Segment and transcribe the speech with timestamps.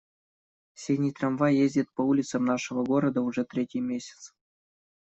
[0.73, 4.33] Синий трамвай ездит по улицам нашего города уже третий месяц.